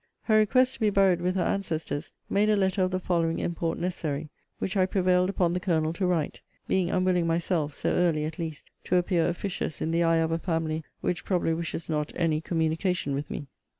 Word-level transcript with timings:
Her 0.23 0.37
request 0.39 0.73
to 0.73 0.79
be 0.79 0.89
buried 0.89 1.21
with 1.21 1.35
her 1.35 1.43
ancestors, 1.43 2.11
made 2.27 2.49
a 2.49 2.55
letter 2.55 2.81
of 2.81 2.89
the 2.89 2.99
following 2.99 3.37
import 3.37 3.77
necessary, 3.77 4.31
which 4.57 4.75
I 4.75 4.87
prevailed 4.87 5.29
upon 5.29 5.53
the 5.53 5.59
Colonel 5.59 5.93
to 5.93 6.07
write; 6.07 6.41
being 6.67 6.89
unwilling 6.89 7.27
myself 7.27 7.75
(so 7.75 7.91
early 7.91 8.25
at 8.25 8.39
least,) 8.39 8.71
to 8.85 8.95
appear 8.95 9.29
officious 9.29 9.79
in 9.79 9.91
the 9.91 10.01
eye 10.01 10.15
of 10.17 10.31
a 10.31 10.39
family 10.39 10.83
which 11.01 11.23
probably 11.23 11.53
wishes 11.53 11.87
not 11.87 12.11
any 12.15 12.41
communication 12.41 13.13
with 13.13 13.29
me. 13.29 13.45